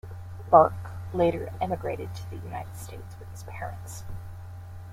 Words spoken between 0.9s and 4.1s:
later emigrated to the United States with his parents.